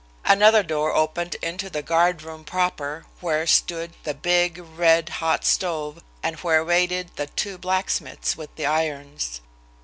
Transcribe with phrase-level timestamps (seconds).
[0.25, 6.37] Another door opened into the guardroom proper, where stood the big, red hot stove and
[6.37, 9.41] where waited two blacksmiths with the irons.